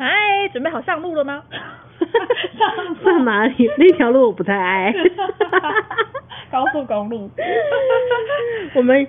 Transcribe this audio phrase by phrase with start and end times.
[0.00, 1.42] 嗨，准备好上路了吗？
[3.04, 3.70] 上哪里？
[3.76, 4.90] 那条路我不太爱。
[6.50, 7.28] 高速公路。
[8.74, 9.06] 我们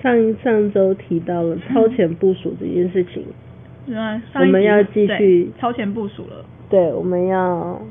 [0.00, 3.26] 上上周提到了超前部署这件事情。
[3.88, 6.44] 嗯，我们要继续超前部署了。
[6.70, 7.82] 对，我们要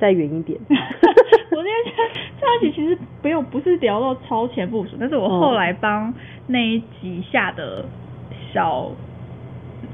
[0.00, 0.58] 再远一点。
[0.68, 1.94] 我今天
[2.40, 6.12] 上一集其实没有，不是聊到超前部署，但是我后来帮
[6.48, 7.84] 那一集下的
[8.52, 8.90] 小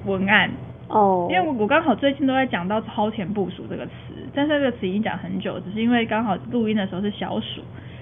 [0.06, 0.50] 文案。
[0.88, 3.92] 哦，因为我我刚好最近都在讲到超前部署这个词，
[4.32, 7.60] 但是这个词已经讲很久，只是因为刚好录音的时候是小暑，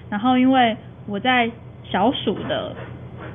[0.09, 0.77] 然后因为
[1.07, 1.49] 我在
[1.83, 2.75] 小暑的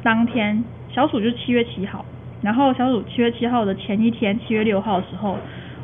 [0.05, 2.05] 当天，小暑就是七月七号，
[2.42, 5.37] 然后小暑七月七号的前一天，七月六号的时候，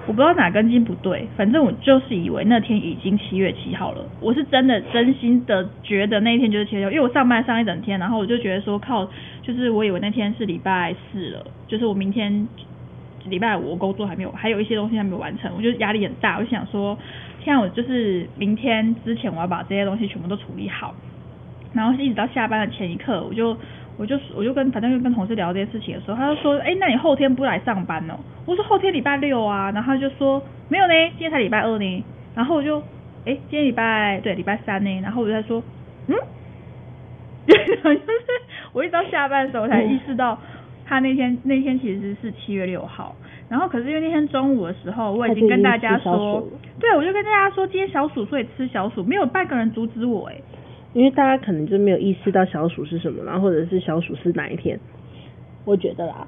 [0.06, 9.08] 我不知道哪根筋不对，反正我就是以为那天已经七月七号了，我是真的真心的觉得那一天就是七月六，因为我上班上一整天，然后我就觉得说靠，
[9.42, 12.47] 就是我以为那天是礼拜四了，就是我明天。
[13.28, 16.36] 礼拜五我工作还没有，还有一些东西还没有完成，我就压力很大。
[16.38, 16.96] 我就想说，
[17.44, 20.94] 现在我就是明天之前我要把这些东西全部都处理好，
[21.72, 23.56] 然后一直到下班的前一刻，我就
[23.96, 28.14] 我就我就跟反正就跟同事聊这件事情的时候，他就说，哎，那你后天不来上班哦？
[28.46, 32.05] 我说后天礼拜六啊，然后他就说没有呢，今天才礼拜二呢。
[32.34, 32.78] 然后我就，
[33.24, 35.62] 哎，今天礼拜对礼拜三呢，然后我就在说，
[36.08, 36.14] 嗯，
[37.46, 37.98] 就是
[38.72, 40.38] 我一直到下班的时候我才意识到。
[40.87, 43.15] 他那天那天其实是七月六号，
[43.48, 46.47] 然后可是因为那天中午的时候，我已经跟大家说，
[46.79, 50.36] 对我就跟大家说今天小鼠，所以吃小鼠，没有半个人阻止我哎。
[50.92, 54.79] 因为大家可能就没有意识到小鼠是什么，然后或者是小鼠是哪一天，
[55.64, 56.27] 我觉得啦。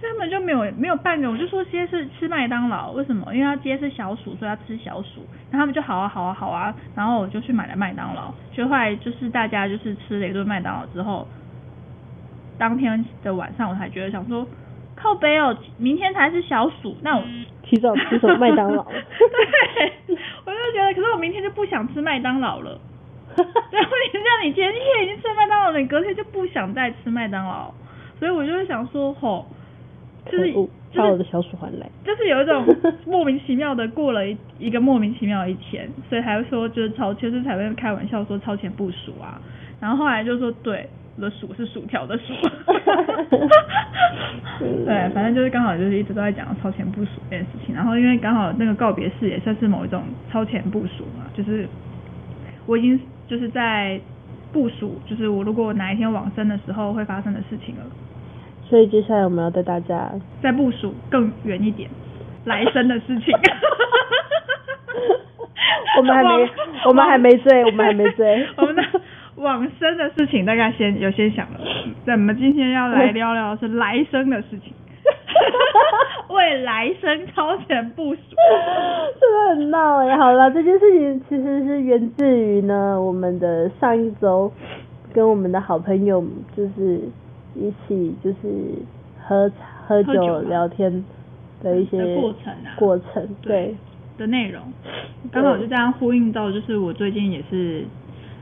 [0.00, 3.34] 根本就没有没有半个，我就说今天是吃麦当劳，为什么？
[3.34, 11.26] 因为他今天是小鼠，所以要吃小鼠，然后他们就好啊好啊好啊，然后我就去买了麦当劳，就后来就是大家就是吃了一顿麦当劳之后。
[12.60, 14.46] 当天的晚上，我才觉得想说，
[14.94, 17.24] 靠北哦，明天才是小暑，那我
[17.62, 18.84] 提早吃什么麦当劳？
[18.84, 22.78] 对，我就觉得，可是我明天就不想吃麦当劳了。
[23.34, 27.72] 然后你像你前天已经吃麦当劳了，你隔天就不想再吃麦当劳，
[28.18, 29.46] 所以我就会想说，吼，
[30.30, 30.52] 就是
[30.94, 32.66] 把我的小暑还来，就是有一种
[33.06, 39.40] 莫名其妙的过了一 一个莫名其妙的一天，所以还会说就是超，其实才会开玩笑说超前部署啊，
[39.80, 40.86] 然后后来就说对。
[41.20, 42.32] 的薯是薯条的薯，
[44.58, 51.68] 对，反正就是刚好就是一直都在讲超前部署这件事情，然后因为刚好那个告别式也算是某一种超前部署嘛，就是
[52.66, 52.98] 我已经
[53.28, 54.00] 就是在
[54.52, 57.82] 部署，就是我如果哪一天往生的时候会发生的事情了。
[58.68, 60.10] 所以接下来我们要带大家
[60.40, 61.90] 再部署更远一点
[62.44, 63.34] 来生的事情。
[65.98, 66.48] 我们还没，
[66.86, 68.46] 我们还没追，我们还没追。
[68.56, 68.69] 我们的。
[69.40, 71.60] 往生的事情大概先有先想了，
[72.06, 74.72] 我们今天要来聊聊是来生的事情，
[76.28, 78.20] 为来生超前部署，
[79.18, 80.14] 真的很闹哎。
[80.16, 84.52] 好了，这件事情其实是源自于呢，我们的上一周
[85.14, 86.22] 跟我们的好朋友
[86.54, 87.00] 就是
[87.54, 88.38] 一起就是
[89.26, 89.50] 喝
[89.86, 91.02] 喝酒聊天
[91.62, 93.74] 的一些过程啊，过程对。
[94.18, 94.60] 的内容，
[95.32, 97.86] 刚好就这样呼应到，就是我最近也是。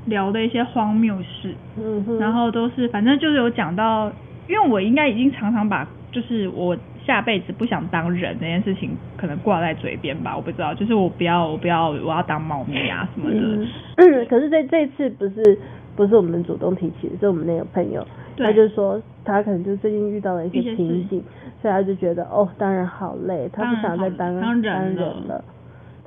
[0.08, 4.10] 聊的一些荒谬事，嗯，然后都是反正就是有讲到，
[4.48, 6.76] 因为我应该已经常常把就是我
[7.06, 13.66] 下辈子不想当人这件事情可能挂在嘴边吧，我不知道，就是我不要我不要我要当猫咪啊什么的。
[13.96, 15.58] 嗯，可是这这次不是
[15.96, 21.22] 不是我们主动提起的，是我们那个朋友，他就说他可能就最近遇到了一些瓶颈，
[21.60, 25.44] 所以他就觉得哦，当然好累，他不想再当当人了。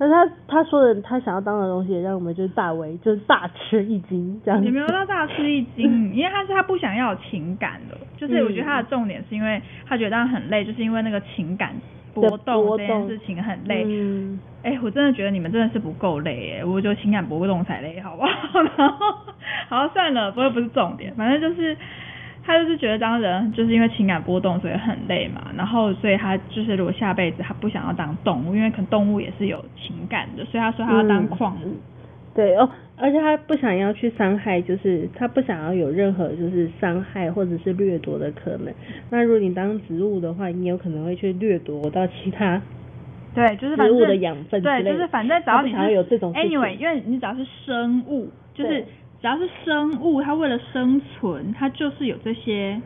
[0.02, 11.76] 但他他说的他想要当的东西，也让我们就是大为就是大吃一惊，这样也没有到大吃一惊， 因为他是他不想要情感的，就是我觉得他的重点是因为他觉得他很累，就是因为那个情感
[12.16, 13.86] 波动这件事情很累。
[14.64, 18.30] 哎，我真的觉得你们真的是不够累哎，我觉得情感波动才累，好不好？
[18.76, 19.16] 然后
[19.70, 21.78] 好算了，不过不是重点，反正就是。
[22.44, 25.52] 他就是觉得当人就是因为情感波动，所以很累嘛。
[25.56, 31.76] 然后，所以他就是如果下辈子他不想要当动物，因为可能动物也是有情感的，所以他说他要当矿物。
[32.34, 38.74] 对哦，而且他不想要去伤害，就是他不想要有任何就是伤害或者是掠夺的可能。
[39.10, 42.62] 那如果你当植物的话，你有可能会去掠夺到其他
[43.36, 48.86] 对，就是反正植物的养分之对，类就是反正只要想要有这种 anyway，因为你只要是生物，就是对
[49.22, 52.82] 只要是生物，它为了生存，它就是有这些。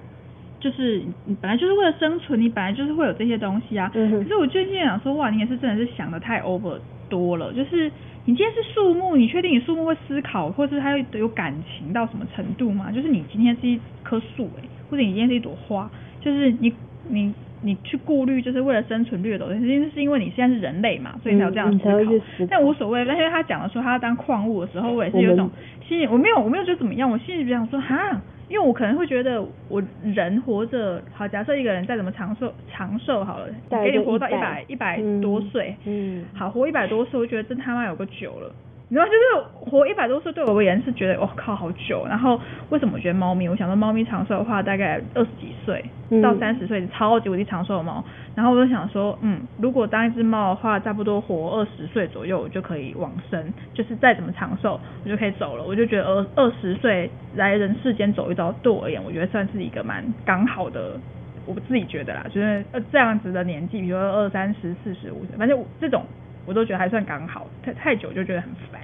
[0.58, 3.92] 就是你本来就是为了生存，你本来就是会有这些东西啊。
[3.94, 7.54] 嗯可是我最近想说，哇，你也是真的是想的太 over 多了。
[7.54, 7.92] 就是
[8.26, 12.92] 你今天是树木，你确定你树木会思考，或是它会有感情到什么程度吗？
[12.92, 16.74] 就是你今天是一棵树，诶，或者你今天是一朵花，就是你
[17.08, 17.32] 你
[17.62, 22.00] 你去顾虑，就是为了生存掠夺，实际是因为你现在是人类嘛，所以才有这样思考。
[22.00, 25.50] 思考但无所谓，但是他讲的说他要当矿物的时候，我也是有一种
[25.88, 33.48] 心里我没有我没有觉得怎么样，我心里就想说哈，因为我可能会觉得我人活着好，假设一个人再怎么长寿长寿好了，
[33.84, 38.54] 给你活到一百一百嗯多岁，嗯好活一百多岁，我觉得真他妈有个久了。
[38.88, 42.06] 你知道，就是活一百多岁对我而言是觉得，我、靠，好久。
[42.08, 42.40] 然后
[42.70, 43.50] 为什么我觉得猫咪？
[43.50, 48.04] 我想说猫咪长寿的话，大概二十几岁嗯到三十岁，超级无敌长寿的猫。
[48.36, 55.64] 然后我就想说，嗯，如果当一只猫的话，差不多活二十岁左右，我就可以往生，就是再怎么长寿，我就可以走了。
[55.64, 61.00] 我就觉得二二十岁来人世间走一遭，对我而言，我觉得算是一个蛮刚好的。
[61.48, 66.04] 我自己觉得啦，就是呃这样子的年纪，比如说二三十、四十五，反正我这种
[66.46, 68.82] 我都觉得还算刚好，太太久就觉得很烦。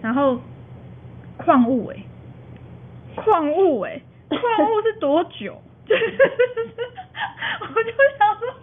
[0.00, 0.38] 然后
[1.36, 2.02] 矿物诶、
[3.16, 5.56] 矿物诶、 矿物是多久？
[5.86, 6.04] 就是
[7.60, 8.54] 我就想说，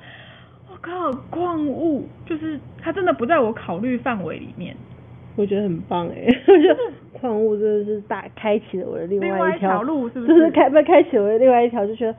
[0.71, 4.75] 我靠，矿物就是它真的不在我考虑范围里面。
[5.35, 6.79] 我觉得很棒哎，我觉得
[7.13, 12.13] 矿物真的是大开启了我的另另外一外条条路是不就是是开不开启我的另外一条，就觉得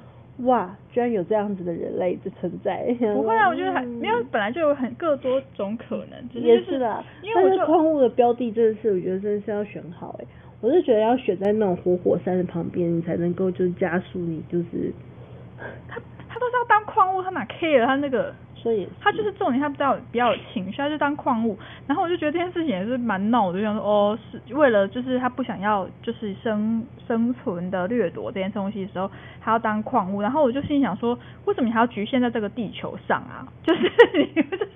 [0.44, 2.84] 哇，居然有这样子的人类的存在。
[3.14, 10.24] 不会啊，我觉得还嗯没有，本来就有很各多种可能，只是也就是啦，但是因为我就矿物的标的真的是，我觉得真的是要选好哎。
[10.60, 14.92] 我是觉得要选在那种活火山的旁边，你才能够就是加速你就是，
[15.88, 15.98] 他
[16.28, 21.58] 他都是要当矿物，他哪 care 他那个所以他就是重点，他比较比较有情绪，他就当矿物。
[21.86, 29.10] 然后我就觉得这件事情也是蛮闹我，就想说哦，是为了就是他不想要就是生生存的掠夺这件东西的时候，
[29.40, 30.20] 他要当矿物。
[30.20, 33.48] 然后我就心想说，为什么你还要局限在这个地球上啊？
[33.62, 33.80] 就是
[34.14, 34.68] 你就是，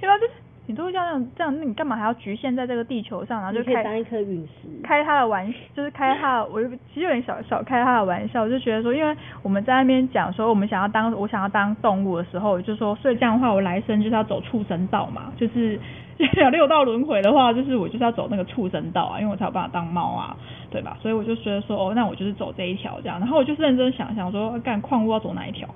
[0.00, 0.32] 然后就是
[0.66, 3.42] 你都这样这样，那你干嘛还要局限在这个地球上？
[3.42, 4.68] 然后就开当一颗陨石。
[4.82, 15.78] 开他的玩， 就是开他我就其实有点小小开他的玩笑，我就觉得说，因为我们在那边讲说，我们想要当我想要当动物的时候，就说，所以这样的话，我来生就是要走畜生道嘛，就是
[16.42, 20.36] 有六道轮回的话，就是我就是要走那个畜生道啊，因为我才有办法当猫啊，
[20.70, 20.96] 对吧？
[21.00, 25.68] 所以我就觉得说，哦，那我就是走这一条这样，然后我就是认真想想说，干矿物要走哪一条？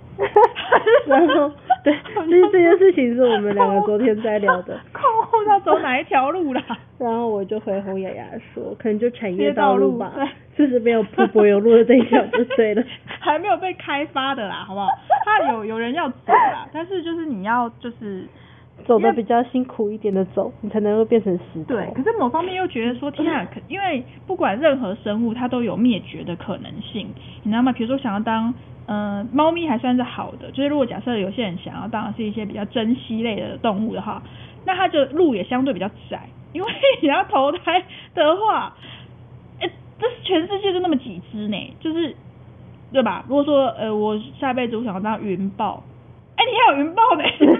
[1.06, 1.50] 然 后
[1.84, 1.94] 对，
[2.26, 4.78] 其实这件事情是我们两个昨天在聊的。
[4.92, 6.62] 矿物要走哪一条路啦？
[6.98, 8.24] 然后我就回红雅雅
[8.54, 12.82] 说，可能就产业业道道路吧对，就是没有铺柏油路的这一条就对了。
[13.20, 14.88] 还没有被开发的啦，好不好？
[15.24, 18.26] 他有有人要走啦，但是就是你要就是
[18.84, 21.75] 走的比较辛苦一点的走，你才能够变成石头。
[21.75, 27.08] 对，可是某方面又觉得说，天啊， 可因为不管任何生物，它都有灭绝的可能性，
[27.43, 27.73] 你知道吗？
[27.73, 28.55] 比如说想要当，
[28.87, 34.23] 呃，猫咪还算是好的，就是如果假设有些人想要当的是一些比较珍稀类的动物的话，
[34.64, 36.69] 那它的路也相对比较窄，因为
[37.00, 37.82] 你要投胎
[38.14, 38.76] 的话，
[39.61, 39.69] 哎、
[39.99, 42.14] 这全世界就那么几只呢，就是
[42.93, 43.25] 对吧？
[43.28, 45.83] 如果说呃，我下辈子我想要当云豹，
[46.37, 47.55] 哎、你要有云豹的， 就是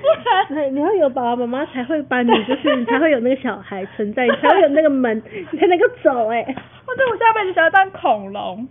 [0.00, 0.46] 不然。
[0.48, 6.42] 对，你要有爸爸妈妈才会把你，就是你才会有那个小孩存在，你才会有那个门，你才能够走哎、
[6.86, 8.68] 或者我下辈子想要当恐龙，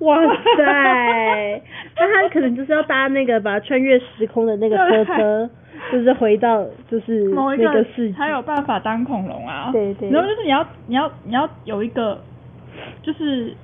[0.00, 0.16] 哇
[0.56, 1.62] 塞！
[1.96, 5.50] 那他可能就是要搭那个把穿越时空的那个车车，
[5.92, 8.16] 就是回到就是某一那个世界。
[8.16, 9.68] 才有办法当恐龙啊。
[9.72, 12.18] 对对然后就是你要你要你要有一个，
[13.02, 13.54] 就是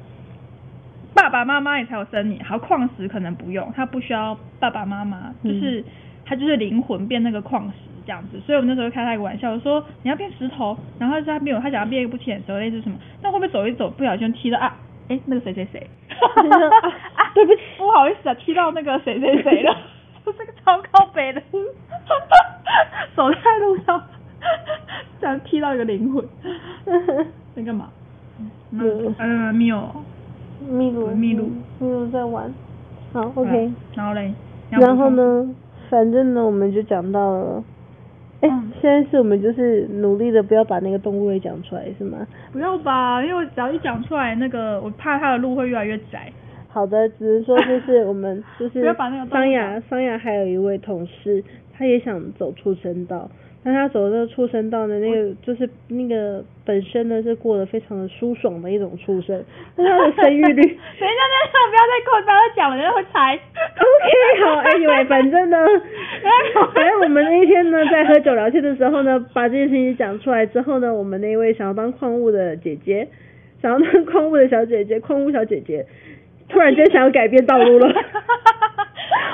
[1.17, 5.83] 爸爸妈妈也才有生你，好矿石可能不用，他不需要爸爸妈妈，嗯就是
[6.25, 8.39] 他就是灵魂变那个矿石这样子。
[8.41, 14.77] 所以我那时候开他一个玩笑，我说你要变石头，然后他没有他想要变一个不起眼的时候类似什么，那会不会走一走不小心踢到啊？
[15.09, 15.89] 哎，那个谁谁谁，
[17.35, 19.75] 对不起不好意思啊，踢到那个谁谁谁了，
[20.25, 21.41] 我是个超高北的，
[23.17, 24.03] 走在路上，
[25.21, 26.25] 这样踢到一个灵魂，
[27.55, 27.89] 在干嘛？
[28.73, 30.05] 嗯呃，没有。
[30.61, 32.53] 秘鲁，秘鲁秘鲁在玩。
[33.13, 33.73] 好，OK。
[33.95, 34.33] 然后嘞？
[34.71, 35.11] 然后？
[35.11, 35.55] 呢，
[35.89, 37.65] 反正呢，我们就讲到了。
[38.41, 42.27] 哎、嗯现在是我们就是努力的不要把那个动物也讲出来，是吗？
[42.53, 46.31] 不要吧，因为我只要一讲出来，那个我怕它的路会越来越窄。
[46.69, 53.31] 好的，只能说就是我们 就是不要把那个动物桑雅，桑雅还有一位同事，他也想走出声道，
[53.67, 59.45] 但他走这个畜生道的那个就是那个本身呢是过得非常的舒爽的一种畜生，
[59.75, 63.35] 那 他的生育率 等一下，等一下，不要再快不要再讲了，人家会猜。
[63.35, 65.59] OK，好，Anyway，反正呢，
[66.73, 73.09] 反正我们那一天呢，在喝酒聊天的时候呢，把这件事情讲出来之后呢，我们那一位想要当矿物的姐姐，
[73.61, 75.85] 想要当矿物的小姐姐，矿物小姐姐，
[76.49, 77.93] 突然间想要改变道路了。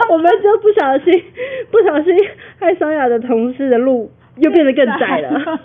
[0.09, 1.23] 我们就不小心，
[1.71, 2.15] 不小心
[2.59, 5.59] 害桑雅的同事的路又变得更窄了。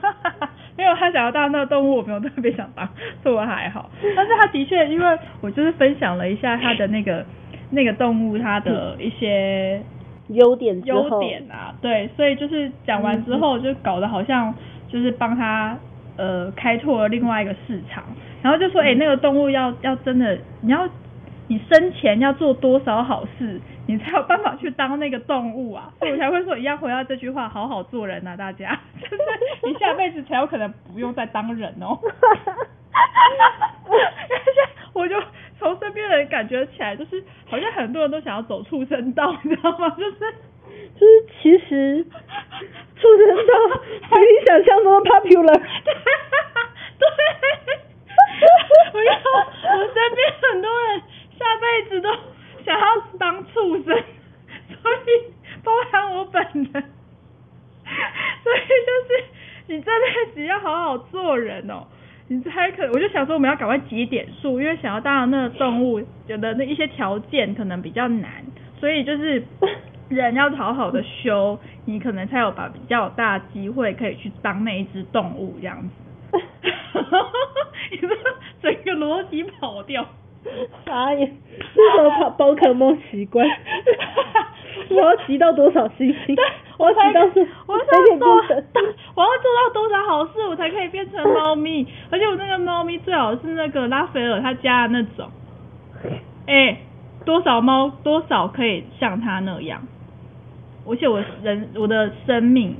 [0.77, 2.87] 没有，他想要当那个动物，我没有特别想当，
[3.23, 3.89] 所以我还好。
[4.15, 7.25] 但是他的确，因为我就是分享了一下他的那个
[7.71, 9.81] 那个动物它的一些
[10.27, 14.53] 优点优点啊，对，所以就是讲完之后，就搞得好像
[14.87, 15.75] 就是帮他
[16.15, 18.03] 呃开拓了另外一个市场，
[18.43, 20.87] 然后就说，哎、那个动物要要真的，你要
[21.47, 29.17] 你生前要做多少好事，你才有办法去当那个动物啊， 所以我才会说一样回到这句话，好好做人啊，大家，就是
[29.63, 31.97] 你下辈子才有可能不用再当人哦。
[34.93, 35.15] 我就
[35.59, 39.89] 从身边的人感觉起来，就是好像很多人都想要走畜生道，你知道吗？
[39.91, 40.19] 就是
[40.99, 43.53] 就是其实畜生道
[44.01, 45.61] 比你想象中的 popular。
[46.97, 47.07] 对，
[48.93, 51.01] 我要我身边很多人
[51.37, 52.09] 下辈子都
[52.65, 52.85] 想要
[53.19, 53.85] 当畜生，
[54.81, 59.23] 所以包含我本人， 所以就是
[59.67, 61.87] 你这辈子要好好做人哦。
[62.29, 68.43] 你才可，我就想说我们要赶快积点数，因为想要当那个动物，有的那一些条件可能比较难，
[68.81, 69.41] 所以就是
[70.09, 75.89] 人要好好的修，你可能才有把比较大的机会可以去当那一只动物这样子。
[77.91, 78.09] 你说
[78.61, 80.05] 整个逻辑跑掉。
[80.85, 81.31] 傻眼，
[81.75, 83.45] 这什么宝宝可梦习惯？
[84.89, 86.35] 我要集到多少星星？
[86.35, 86.45] 对，
[86.77, 88.83] 我要集到是，我才可以想做变成，
[89.15, 91.85] 我要做到多少好事，我才可以变成猫咪？
[92.09, 95.29] 而且我那个猫咪最好是那个拉斐尔他家的那种，
[96.45, 96.77] 哎、
[97.25, 99.81] 多少猫多少可以像他那样？
[100.87, 102.77] 而且我人我的生命，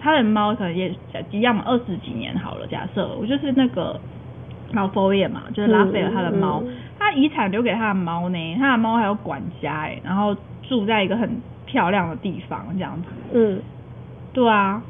[0.00, 0.92] 他的猫可能也
[1.30, 4.00] 一样嘛，二十几年好了，假设我就是那个
[4.72, 13.08] 老佛爷嘛，就是拉斐尔他的猫，嗯嗯他遗产留给他的猫呢，他的猫还有管家哎，然后住在一个很漂亮的地方这样子。
[13.32, 13.60] 嗯，
[14.32, 14.82] 对啊，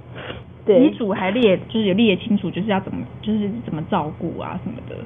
[0.64, 4.96] 对遗，嘱还列就是有列清楚，就是要怎么就是怎么照顾啊什么的。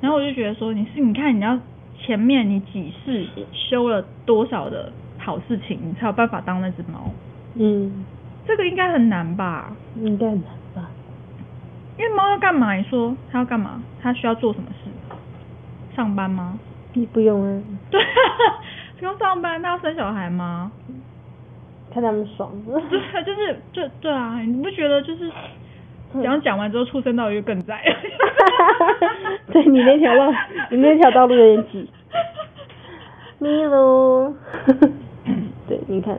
[0.00, 1.58] 然后我就觉得说，你是你看你要
[1.98, 7.10] 前面你几世修了多少的好事情，你才有办法当那只猫。
[7.54, 8.04] 嗯，
[8.46, 9.72] 这个应该很难吧？
[9.96, 10.90] 应该很难吧？
[11.98, 12.74] 因为猫要干嘛？
[12.74, 13.82] 你说它要干嘛？
[14.00, 14.89] 它需要做什么事？
[15.94, 16.58] 上班吗？
[16.92, 18.00] 你不用啊，对，
[18.98, 20.70] 不用上班，他要生小孩吗？
[21.92, 22.50] 看他们爽。
[22.66, 22.74] 对，
[23.24, 25.30] 就是就对啊，你不觉得就是
[26.14, 27.80] 嗯然后讲完之后，畜生道又更在。
[29.52, 30.32] 对你那条路，
[30.70, 31.88] 你那条道路有点挤。
[33.38, 34.32] 咪噜，
[35.68, 36.18] 对，你看，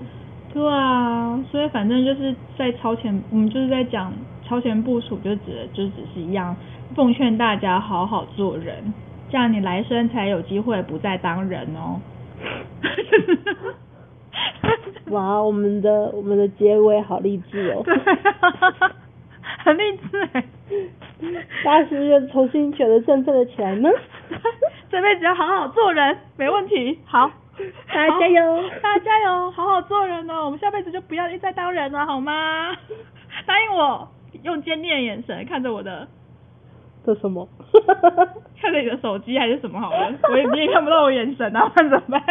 [0.53, 4.11] 对啊，所以反正就是在超前，我们就是在讲
[4.47, 6.55] 超前部署，就指的就只是一样，
[6.95, 8.93] 奉劝大家好好做人，
[9.31, 12.01] 这样你来生才有机会不再当人哦。
[15.11, 17.81] 哇，我们的我们的结尾好励志哦。
[17.85, 18.91] 对啊，
[19.63, 20.43] 很励志哎。
[21.63, 23.89] 大师又重新觉得振奋了起来呢。
[24.89, 26.99] 这辈子要好好做人，没问题。
[27.05, 27.31] 好，
[27.93, 30.45] 大家加油大家加油，好好做人哦。
[30.45, 32.75] 我们下辈子就不要再当人了，好吗？
[33.45, 34.09] 答应我，
[34.43, 36.07] 用坚定的眼神看着我的，
[37.05, 37.47] 这什么？
[38.61, 42.21] 看着你的手机还是什么好了，我也你也看不到我眼神啊，那怎么办？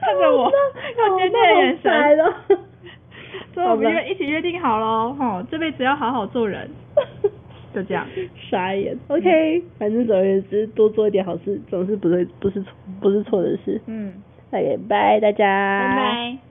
[0.00, 0.52] 看着我，
[0.98, 2.16] 用坚定的眼神。
[2.18, 2.34] 了。
[3.54, 6.70] 所以我们约一起约定好喽，吼，这辈子要好好做人，
[7.74, 8.06] 就这样。
[8.50, 8.96] 傻眼。
[9.08, 13.80] OK，反正总而言之，多做一点好事，总是不对不是错不是错的事。
[13.86, 14.12] 嗯
[14.52, 15.88] ，OK，拜大家。
[15.88, 16.47] 拜拜。